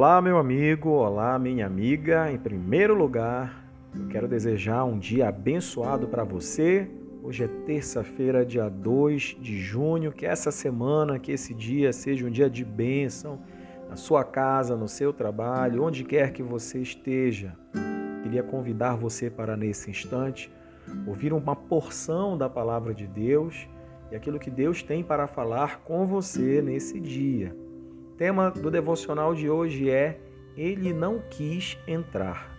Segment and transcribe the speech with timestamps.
[0.00, 2.32] Olá, meu amigo, olá, minha amiga.
[2.32, 6.90] Em primeiro lugar, eu quero desejar um dia abençoado para você.
[7.22, 10.10] Hoje é terça-feira, dia 2 de junho.
[10.10, 13.40] Que essa semana, que esse dia seja um dia de bênção
[13.90, 17.54] na sua casa, no seu trabalho, onde quer que você esteja.
[18.22, 20.50] Queria convidar você para, nesse instante,
[21.06, 23.68] ouvir uma porção da palavra de Deus
[24.10, 27.54] e aquilo que Deus tem para falar com você nesse dia
[28.20, 30.20] tema do devocional de hoje é
[30.54, 32.54] Ele não quis entrar.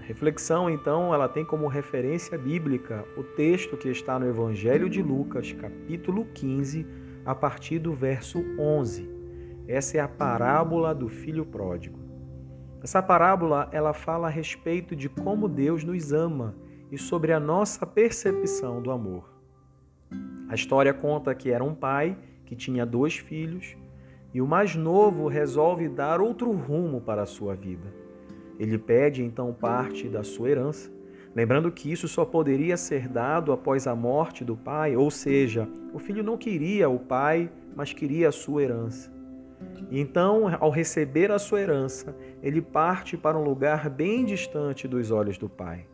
[0.00, 5.02] A reflexão, então, ela tem como referência bíblica o texto que está no Evangelho de
[5.02, 6.86] Lucas, capítulo 15,
[7.26, 9.10] a partir do verso 11.
[9.66, 11.98] Essa é a parábola do filho pródigo.
[12.80, 16.54] Essa parábola, ela fala a respeito de como Deus nos ama
[16.92, 19.34] e sobre a nossa percepção do amor.
[20.48, 23.79] A história conta que era um pai que tinha dois filhos
[24.32, 27.92] e o mais novo resolve dar outro rumo para a sua vida.
[28.58, 30.90] Ele pede então parte da sua herança,
[31.34, 35.98] lembrando que isso só poderia ser dado após a morte do pai, ou seja, o
[35.98, 39.10] filho não queria o pai, mas queria a sua herança.
[39.90, 45.36] Então, ao receber a sua herança, ele parte para um lugar bem distante dos olhos
[45.38, 45.86] do pai.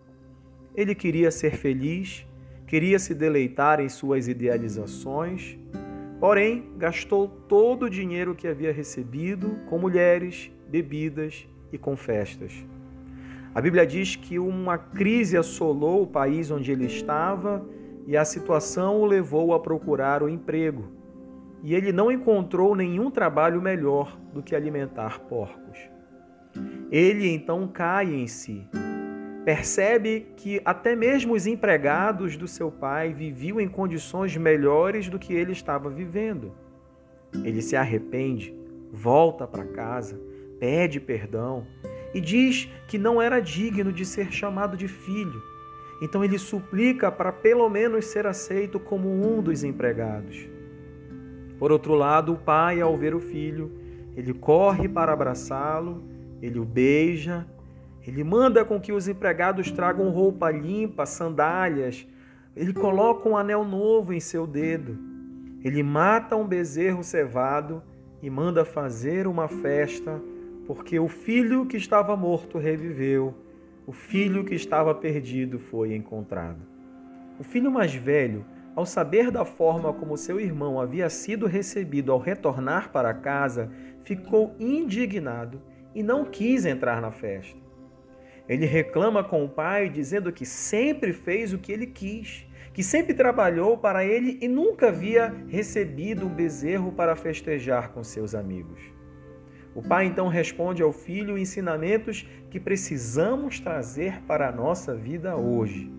[0.74, 2.26] Ele queria ser feliz,
[2.66, 5.58] queria se deleitar em suas idealizações,
[6.18, 12.52] Porém, gastou todo o dinheiro que havia recebido com mulheres, bebidas e com festas.
[13.54, 17.64] A Bíblia diz que uma crise assolou o país onde ele estava
[18.06, 20.84] e a situação o levou a procurar o emprego.
[21.62, 25.78] E ele não encontrou nenhum trabalho melhor do que alimentar porcos.
[26.90, 28.66] Ele então cai em si
[29.46, 35.32] Percebe que até mesmo os empregados do seu pai viviam em condições melhores do que
[35.32, 36.52] ele estava vivendo.
[37.44, 38.52] Ele se arrepende,
[38.90, 40.20] volta para casa,
[40.58, 41.64] pede perdão
[42.12, 45.40] e diz que não era digno de ser chamado de filho.
[46.02, 50.44] Então ele suplica para pelo menos ser aceito como um dos empregados.
[51.56, 53.70] Por outro lado, o pai, ao ver o filho,
[54.16, 56.02] ele corre para abraçá-lo,
[56.42, 57.46] ele o beija
[58.06, 62.06] ele manda com que os empregados tragam roupa limpa, sandálias.
[62.54, 64.96] Ele coloca um anel novo em seu dedo.
[65.64, 67.82] Ele mata um bezerro cevado
[68.22, 70.22] e manda fazer uma festa,
[70.66, 73.34] porque o filho que estava morto reviveu,
[73.84, 76.60] o filho que estava perdido foi encontrado.
[77.40, 78.44] O filho mais velho,
[78.76, 83.70] ao saber da forma como seu irmão havia sido recebido ao retornar para casa,
[84.04, 85.60] ficou indignado
[85.92, 87.65] e não quis entrar na festa.
[88.48, 93.14] Ele reclama com o pai, dizendo que sempre fez o que ele quis, que sempre
[93.14, 98.80] trabalhou para ele e nunca havia recebido um bezerro para festejar com seus amigos.
[99.74, 105.90] O pai então responde ao filho ensinamentos que precisamos trazer para a nossa vida hoje.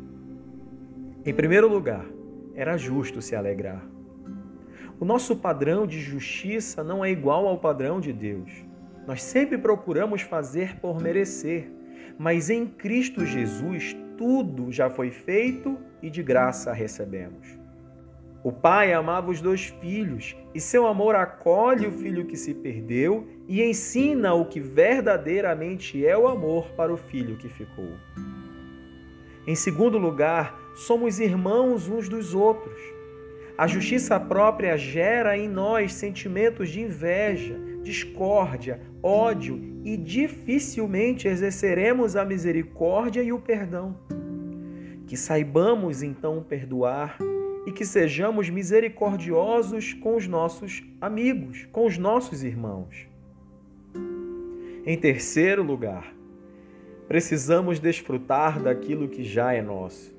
[1.25, 2.05] Em primeiro lugar,
[2.55, 3.85] era justo se alegrar.
[4.99, 8.51] O nosso padrão de justiça não é igual ao padrão de Deus.
[9.05, 11.71] Nós sempre procuramos fazer por merecer
[12.17, 17.47] mas em Cristo Jesus tudo já foi feito e de graça recebemos.
[18.43, 23.27] O pai amava os dois filhos e seu amor acolhe o filho que se perdeu
[23.47, 27.91] e ensina o que verdadeiramente é o amor para o filho que ficou.
[29.45, 32.79] Em segundo lugar, somos irmãos uns dos outros.
[33.57, 42.25] A justiça própria gera em nós sentimentos de inveja, discórdia, ódio e dificilmente exerceremos a
[42.25, 43.95] misericórdia e o perdão.
[45.07, 47.17] Que saibamos então perdoar
[47.65, 53.07] e que sejamos misericordiosos com os nossos amigos, com os nossos irmãos.
[54.85, 56.13] Em terceiro lugar,
[57.07, 60.13] precisamos desfrutar daquilo que já é nosso.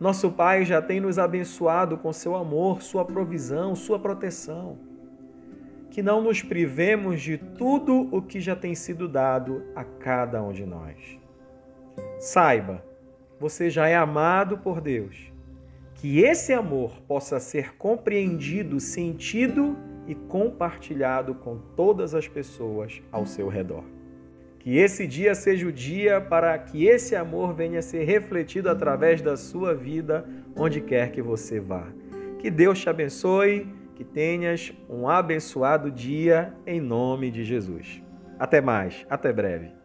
[0.00, 4.93] Nosso Pai já tem nos abençoado com seu amor, sua provisão, sua proteção.
[5.94, 10.50] Que não nos privemos de tudo o que já tem sido dado a cada um
[10.50, 10.96] de nós.
[12.18, 12.84] Saiba,
[13.38, 15.32] você já é amado por Deus.
[15.94, 19.76] Que esse amor possa ser compreendido, sentido
[20.08, 23.84] e compartilhado com todas as pessoas ao seu redor.
[24.58, 29.22] Que esse dia seja o dia para que esse amor venha a ser refletido através
[29.22, 31.86] da sua vida, onde quer que você vá.
[32.40, 38.02] Que Deus te abençoe, que tenhas um abençoado dia em nome de Jesus.
[38.38, 39.83] Até mais, até breve.